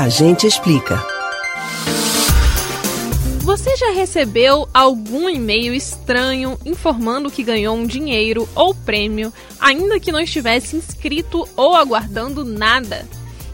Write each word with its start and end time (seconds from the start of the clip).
A 0.00 0.08
gente 0.08 0.46
explica. 0.46 0.98
Você 3.42 3.76
já 3.76 3.90
recebeu 3.90 4.66
algum 4.72 5.28
e-mail 5.28 5.74
estranho 5.74 6.58
informando 6.64 7.30
que 7.30 7.42
ganhou 7.42 7.76
um 7.76 7.86
dinheiro 7.86 8.48
ou 8.54 8.74
prêmio, 8.74 9.30
ainda 9.60 10.00
que 10.00 10.10
não 10.10 10.18
estivesse 10.18 10.74
inscrito 10.74 11.46
ou 11.54 11.76
aguardando 11.76 12.46
nada? 12.46 13.06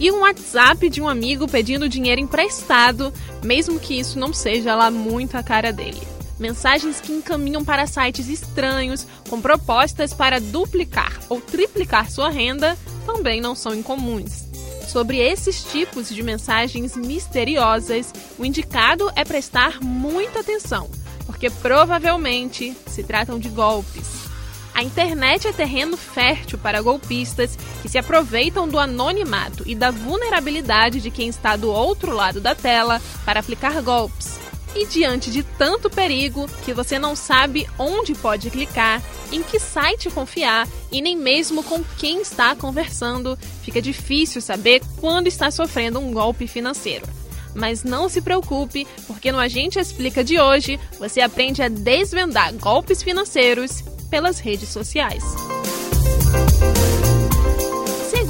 E 0.00 0.10
um 0.10 0.22
WhatsApp 0.22 0.90
de 0.90 1.00
um 1.00 1.08
amigo 1.08 1.46
pedindo 1.46 1.88
dinheiro 1.88 2.20
emprestado, 2.20 3.12
mesmo 3.40 3.78
que 3.78 3.96
isso 3.96 4.18
não 4.18 4.32
seja 4.32 4.74
lá 4.74 4.90
muito 4.90 5.36
a 5.36 5.44
cara 5.44 5.72
dele. 5.72 6.02
Mensagens 6.40 7.00
que 7.00 7.12
encaminham 7.12 7.64
para 7.64 7.86
sites 7.86 8.28
estranhos 8.28 9.06
com 9.30 9.40
propostas 9.40 10.12
para 10.12 10.40
duplicar 10.40 11.20
ou 11.28 11.40
triplicar 11.40 12.10
sua 12.10 12.30
renda 12.30 12.76
também 13.06 13.40
não 13.40 13.54
são 13.54 13.72
incomuns. 13.72 14.50
Sobre 14.92 15.20
esses 15.20 15.64
tipos 15.64 16.10
de 16.10 16.22
mensagens 16.22 16.94
misteriosas, 16.94 18.12
o 18.38 18.44
indicado 18.44 19.10
é 19.16 19.24
prestar 19.24 19.80
muita 19.80 20.40
atenção, 20.40 20.90
porque 21.24 21.48
provavelmente 21.48 22.76
se 22.88 23.02
tratam 23.02 23.38
de 23.38 23.48
golpes. 23.48 24.26
A 24.74 24.82
internet 24.82 25.48
é 25.48 25.52
terreno 25.52 25.96
fértil 25.96 26.58
para 26.58 26.82
golpistas 26.82 27.56
que 27.80 27.88
se 27.88 27.96
aproveitam 27.96 28.68
do 28.68 28.78
anonimato 28.78 29.62
e 29.66 29.74
da 29.74 29.90
vulnerabilidade 29.90 31.00
de 31.00 31.10
quem 31.10 31.28
está 31.28 31.56
do 31.56 31.70
outro 31.70 32.14
lado 32.14 32.38
da 32.38 32.54
tela 32.54 33.00
para 33.24 33.40
aplicar 33.40 33.80
golpes. 33.80 34.41
E 34.74 34.86
diante 34.86 35.30
de 35.30 35.42
tanto 35.42 35.90
perigo 35.90 36.48
que 36.64 36.72
você 36.72 36.98
não 36.98 37.14
sabe 37.14 37.68
onde 37.78 38.14
pode 38.14 38.50
clicar, 38.50 39.02
em 39.30 39.42
que 39.42 39.58
site 39.58 40.10
confiar 40.10 40.66
e 40.90 41.02
nem 41.02 41.16
mesmo 41.16 41.62
com 41.62 41.84
quem 41.98 42.22
está 42.22 42.56
conversando, 42.56 43.38
fica 43.62 43.82
difícil 43.82 44.40
saber 44.40 44.80
quando 44.98 45.26
está 45.26 45.50
sofrendo 45.50 45.98
um 45.98 46.12
golpe 46.12 46.46
financeiro. 46.46 47.06
Mas 47.54 47.84
não 47.84 48.08
se 48.08 48.22
preocupe, 48.22 48.86
porque 49.06 49.30
no 49.30 49.38
Agente 49.38 49.78
Explica 49.78 50.24
de 50.24 50.40
hoje 50.40 50.80
você 50.98 51.20
aprende 51.20 51.62
a 51.62 51.68
desvendar 51.68 52.54
golpes 52.54 53.02
financeiros 53.02 53.82
pelas 54.10 54.38
redes 54.38 54.70
sociais. 54.70 55.22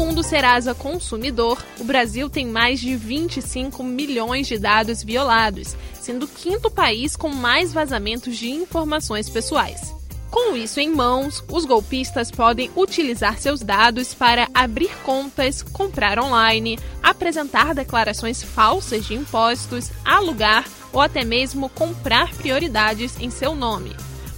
Segundo 0.00 0.20
o 0.20 0.24
Serasa 0.24 0.74
Consumidor, 0.74 1.62
o 1.78 1.84
Brasil 1.84 2.30
tem 2.30 2.46
mais 2.46 2.80
de 2.80 2.96
25 2.96 3.84
milhões 3.84 4.46
de 4.46 4.58
dados 4.58 5.04
violados, 5.04 5.76
sendo 5.92 6.24
o 6.24 6.28
quinto 6.28 6.70
país 6.70 7.14
com 7.14 7.28
mais 7.28 7.70
vazamentos 7.70 8.38
de 8.38 8.48
informações 8.48 9.28
pessoais. 9.28 9.94
Com 10.30 10.56
isso 10.56 10.80
em 10.80 10.88
mãos, 10.88 11.44
os 11.50 11.66
golpistas 11.66 12.30
podem 12.30 12.70
utilizar 12.74 13.38
seus 13.38 13.60
dados 13.60 14.14
para 14.14 14.48
abrir 14.54 14.90
contas, 15.04 15.60
comprar 15.60 16.18
online, 16.18 16.78
apresentar 17.02 17.74
declarações 17.74 18.42
falsas 18.42 19.04
de 19.04 19.12
impostos, 19.12 19.90
alugar 20.02 20.64
ou 20.94 21.02
até 21.02 21.26
mesmo 21.26 21.68
comprar 21.68 22.34
prioridades 22.36 23.20
em 23.20 23.28
seu 23.28 23.54
nome. 23.54 23.94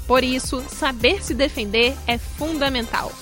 Por 0.08 0.24
isso, 0.24 0.60
saber 0.68 1.22
se 1.22 1.34
defender 1.34 1.94
é 2.08 2.18
fundamental. 2.18 3.12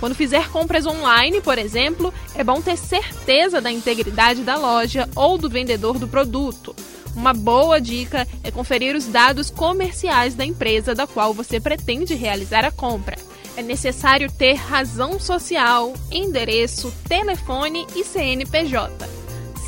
Quando 0.00 0.14
fizer 0.14 0.48
compras 0.48 0.86
online, 0.86 1.42
por 1.42 1.58
exemplo, 1.58 2.12
é 2.34 2.42
bom 2.42 2.62
ter 2.62 2.78
certeza 2.78 3.60
da 3.60 3.70
integridade 3.70 4.42
da 4.42 4.56
loja 4.56 5.06
ou 5.14 5.36
do 5.36 5.50
vendedor 5.50 5.98
do 5.98 6.08
produto. 6.08 6.74
Uma 7.14 7.34
boa 7.34 7.78
dica 7.78 8.26
é 8.42 8.50
conferir 8.50 8.96
os 8.96 9.06
dados 9.06 9.50
comerciais 9.50 10.34
da 10.34 10.44
empresa 10.44 10.94
da 10.94 11.06
qual 11.06 11.34
você 11.34 11.60
pretende 11.60 12.14
realizar 12.14 12.64
a 12.64 12.70
compra. 12.70 13.18
É 13.58 13.62
necessário 13.62 14.32
ter 14.32 14.54
razão 14.54 15.20
social, 15.20 15.92
endereço, 16.10 16.90
telefone 17.06 17.86
e 17.94 18.02
CNPJ. 18.02 19.06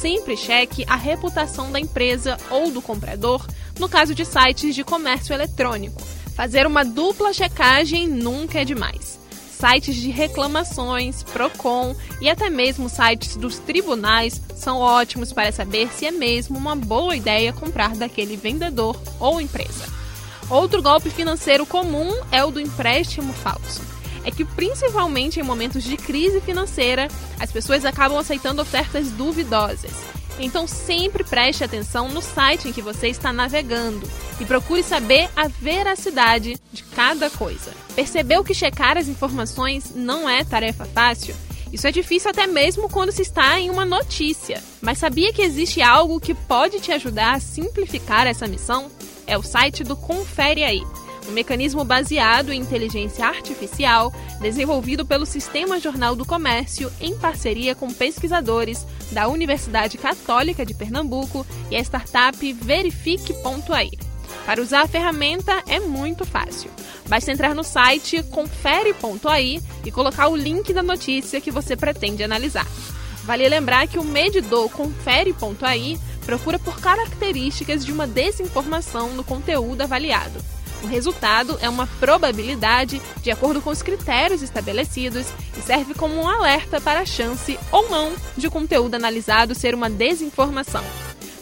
Sempre 0.01 0.35
cheque 0.35 0.87
a 0.89 0.97
reputação 0.97 1.71
da 1.71 1.79
empresa 1.79 2.39
ou 2.51 2.71
do 2.71 2.81
comprador 2.81 3.47
no 3.79 3.89
caso 3.89 4.15
de 4.15 4.25
sites 4.25 4.75
de 4.75 4.83
comércio 4.83 5.35
eletrônico. 5.35 6.01
Fazer 6.35 6.67
uma 6.67 6.85
dupla 6.85 7.35
checagem 7.35 8.09
nunca 8.09 8.63
é 8.63 8.65
demais 8.65 9.22
sites 9.63 9.95
de 9.95 10.11
reclamações, 10.11 11.23
Procon 11.23 11.95
e 12.21 12.29
até 12.29 12.51
mesmo 12.51 12.89
sites 12.89 13.37
dos 13.37 13.61
tribunais 13.61 14.43
são 14.57 14.79
ótimos 14.79 15.33
para 15.33 15.53
saber 15.53 15.89
se 15.93 16.05
é 16.05 16.11
mesmo 16.11 16.59
uma 16.59 16.75
boa 16.75 17.15
ideia 17.15 17.53
comprar 17.53 17.95
daquele 17.95 18.37
vendedor 18.37 19.01
ou 19.21 19.41
empresa. 19.41 19.87
Outro 20.51 20.83
golpe 20.83 21.11
financeiro 21.11 21.65
comum 21.65 22.13
é 22.33 22.45
o 22.45 22.51
do 22.51 22.59
empréstimo 22.59 23.33
falso. 23.33 23.83
É 24.25 24.33
que, 24.33 24.45
principalmente 24.45 25.39
em 25.39 25.45
momentos 25.45 25.85
de 25.85 25.97
crise 25.97 26.41
financeira, 26.41 27.07
as 27.39 27.53
pessoas 27.53 27.85
acabam 27.85 28.19
aceitando 28.19 28.61
ofertas 28.61 29.13
duvidosas. 29.13 29.93
Então 30.43 30.67
sempre 30.67 31.23
preste 31.23 31.63
atenção 31.63 32.09
no 32.09 32.21
site 32.21 32.69
em 32.69 32.73
que 32.73 32.83
você 32.83 33.07
está 33.07 33.33
navegando 33.33 34.11
e 34.41 34.45
procure 34.45 34.83
saber 34.83 35.31
a 35.37 35.47
veracidade 35.47 36.61
de 36.73 36.83
cada 36.83 37.31
coisa. 37.31 37.73
Percebeu 37.95 38.43
que 38.43 38.53
checar 38.53 38.99
as 38.99 39.07
informações 39.07 39.95
não 39.95 40.29
é 40.29 40.43
tarefa 40.43 40.85
fácil? 40.85 41.37
Isso 41.73 41.87
é 41.87 41.93
difícil 41.93 42.31
até 42.31 42.47
mesmo 42.47 42.89
quando 42.89 43.13
se 43.13 43.23
está 43.23 43.59
em 43.61 43.71
uma 43.71 43.85
notícia. 43.85 44.61
Mas 44.81 44.99
sabia 44.99 45.33
que 45.33 45.43
existe 45.43 45.81
algo 45.81 46.21
que 46.21 46.35
pode 46.35 46.81
te 46.81 46.91
ajudar 46.91 47.37
a 47.37 47.41
simplificar 47.41 48.27
essa 48.27 48.49
missão? 48.49 48.91
É 49.27 49.39
o 49.39 49.43
site 49.45 49.85
do 49.85 49.95
Confere 49.95 50.65
Aí 50.65 50.83
um 51.29 51.33
mecanismo 51.33 51.85
baseado 51.85 52.53
em 52.53 52.61
inteligência 52.61 53.27
artificial 53.27 54.13
desenvolvido 54.41 55.05
pelo 55.07 55.25
Sistema 55.25 55.79
Jornal 55.79 56.17
do 56.17 56.25
Comércio 56.25 56.93
em 57.01 57.17
parceria 57.17 57.75
com 57.75 57.93
pesquisadores 57.93 58.87
da 59.11 59.29
Universidade 59.29 59.99
Católica 59.99 60.67
de 60.67 60.75
Pernambuco 60.75 61.47
e 61.71 61.77
a 61.77 61.81
startup 61.81 62.53
Verifique.ai. 62.53 63.91
Para 64.47 64.61
usar 64.61 64.83
a 64.83 64.89
ferramenta 64.89 65.63
é 65.69 65.79
muito 65.79 66.25
fácil. 66.25 66.71
Basta 67.09 67.31
entrar 67.31 67.55
no 67.55 67.63
site 67.63 68.23
confere.ai 68.25 69.61
e 69.85 69.91
colocar 69.91 70.29
o 70.29 70.37
link 70.37 70.73
da 70.73 70.83
notícia 70.83 71.41
que 71.41 71.51
você 71.51 71.77
pretende 71.77 72.25
analisar. 72.25 72.67
Vale 73.25 73.49
lembrar 73.49 73.87
que 73.87 73.99
o 73.99 74.05
medidor 74.05 74.69
confere.ai 74.71 75.99
procura 76.27 76.59
por 76.59 76.81
características 76.81 77.85
de 77.85 77.93
uma 77.93 78.07
desinformação 78.07 79.11
no 79.11 79.23
conteúdo 79.23 79.83
avaliado. 79.83 80.43
O 80.83 80.87
resultado 80.87 81.57
é 81.61 81.69
uma 81.69 81.87
probabilidade 81.87 83.01
de 83.23 83.31
acordo 83.31 83.63
com 83.63 83.71
os 83.71 83.83
critérios 83.83 84.43
estabelecidos 84.43 85.27
e 85.57 85.63
serve 85.63 85.95
como 85.95 86.15
um 86.15 86.29
alerta 86.29 86.81
para 86.81 87.01
a 87.01 87.07
chance 87.07 87.59
ou 87.71 87.89
não 87.89 88.13
de 88.37 88.49
o 88.49 88.51
conteúdo 88.51 88.95
analisado 88.95 89.55
ser 89.55 89.75
uma 89.75 89.89
desinformação. 89.89 90.85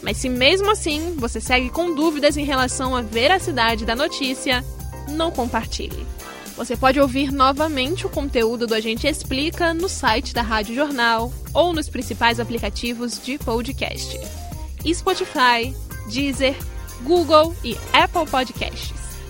Mas 0.03 0.19
se 0.19 0.29
mesmo 0.29 0.71
assim 0.71 1.15
você 1.17 1.41
segue 1.41 1.71
com 1.71 1.95
dúvidas 1.95 2.37
em 2.37 2.45
relação 2.45 2.95
à 2.95 3.01
veracidade 3.01 3.85
da 3.85 3.97
notícia, 3.97 4.65
não 5.09 5.31
compartilhe. 5.31 6.07
Você 6.57 6.77
pode 6.77 7.01
ouvir 7.01 7.33
novamente 7.33 8.07
o 8.07 8.11
conteúdo 8.11 8.67
do 8.67 8.75
Agente 8.75 9.07
Explica 9.07 9.73
no 9.73 9.89
site 9.89 10.35
da 10.35 10.43
Rádio 10.43 10.75
Jornal 10.75 11.33
ou 11.55 11.73
nos 11.73 11.89
principais 11.89 12.39
aplicativos 12.39 13.19
de 13.23 13.39
podcast: 13.39 14.21
Spotify, 14.93 15.75
Deezer, 16.13 16.57
Google 17.03 17.57
e 17.65 17.79
Apple 17.95 18.27
Podcasts. 18.31 19.00